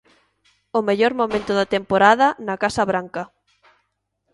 O 0.77 0.79
mellor 0.87 1.13
momento 1.21 1.51
da 1.59 1.69
temporada 1.75 2.27
na 2.47 2.55
casa 2.63 2.83
branca. 2.91 3.23